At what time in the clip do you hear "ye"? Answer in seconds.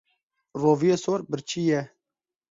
1.69-1.81